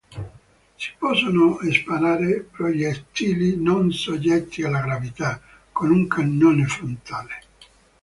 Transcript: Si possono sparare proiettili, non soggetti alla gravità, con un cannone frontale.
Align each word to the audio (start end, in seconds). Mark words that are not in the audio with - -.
Si 0.77 0.93
possono 0.97 1.59
sparare 1.71 2.39
proiettili, 2.39 3.61
non 3.61 3.91
soggetti 3.93 4.63
alla 4.63 4.81
gravità, 4.81 5.39
con 5.71 5.91
un 5.91 6.07
cannone 6.07 6.65
frontale. 6.65 7.33